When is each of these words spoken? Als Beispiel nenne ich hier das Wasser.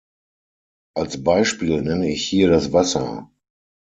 Als 0.95 1.23
Beispiel 1.23 1.79
nenne 1.83 2.09
ich 2.09 2.25
hier 2.27 2.49
das 2.49 2.73
Wasser. 2.73 3.29